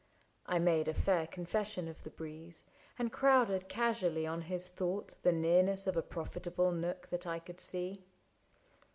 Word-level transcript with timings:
I 0.47 0.57
made 0.57 0.87
a 0.87 0.95
fair 0.95 1.27
confession 1.27 1.87
of 1.87 2.01
the 2.01 2.09
breeze. 2.09 2.65
And 2.97 3.11
crowded 3.13 3.69
casually 3.69 4.25
on 4.25 4.41
his 4.41 4.67
thought 4.67 5.19
The 5.21 5.31
nearness 5.31 5.85
of 5.85 5.95
a 5.95 6.01
profitable 6.01 6.71
nook 6.71 7.09
That 7.09 7.27
I 7.27 7.37
could 7.37 7.59
see. 7.59 8.03